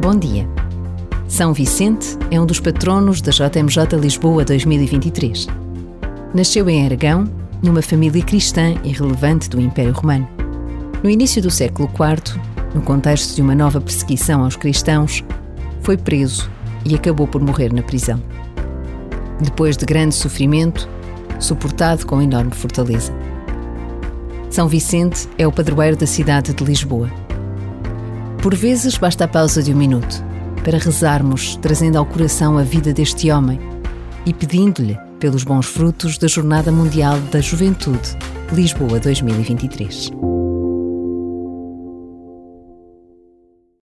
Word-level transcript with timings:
Bom 0.00 0.14
dia. 0.14 0.46
São 1.26 1.54
Vicente 1.54 2.18
é 2.30 2.38
um 2.38 2.44
dos 2.44 2.60
patronos 2.60 3.22
da 3.22 3.32
JMJ 3.32 3.98
Lisboa 3.98 4.44
2023. 4.44 5.46
Nasceu 6.34 6.68
em 6.68 6.84
Aragão, 6.84 7.24
numa 7.62 7.80
família 7.80 8.22
cristã 8.22 8.74
e 8.84 8.92
relevante 8.92 9.48
do 9.48 9.58
Império 9.58 9.94
Romano. 9.94 10.28
No 11.02 11.08
início 11.08 11.40
do 11.40 11.50
século 11.50 11.88
IV, 11.88 12.38
no 12.74 12.82
contexto 12.82 13.34
de 13.34 13.40
uma 13.40 13.54
nova 13.54 13.80
perseguição 13.80 14.44
aos 14.44 14.54
cristãos, 14.54 15.24
foi 15.80 15.96
preso 15.96 16.50
e 16.84 16.94
acabou 16.94 17.26
por 17.26 17.40
morrer 17.40 17.72
na 17.72 17.82
prisão. 17.82 18.22
Depois 19.40 19.78
de 19.78 19.86
grande 19.86 20.14
sofrimento, 20.14 20.86
suportado 21.40 22.06
com 22.06 22.20
enorme 22.20 22.52
fortaleza. 22.52 23.14
São 24.50 24.68
Vicente 24.68 25.26
é 25.38 25.46
o 25.46 25.52
padroeiro 25.52 25.96
da 25.96 26.06
cidade 26.06 26.52
de 26.52 26.64
Lisboa. 26.64 27.10
Por 28.46 28.54
vezes 28.54 28.96
basta 28.96 29.24
a 29.24 29.28
pausa 29.28 29.60
de 29.60 29.74
um 29.74 29.76
minuto 29.76 30.24
para 30.62 30.78
rezarmos, 30.78 31.56
trazendo 31.56 31.98
ao 31.98 32.06
coração 32.06 32.56
a 32.56 32.62
vida 32.62 32.92
deste 32.92 33.28
homem 33.28 33.58
e 34.24 34.32
pedindo-lhe 34.32 34.96
pelos 35.18 35.42
bons 35.42 35.66
frutos 35.66 36.16
da 36.16 36.28
Jornada 36.28 36.70
Mundial 36.70 37.18
da 37.32 37.40
Juventude, 37.40 38.16
Lisboa 38.52 39.00
2023. 39.00 40.12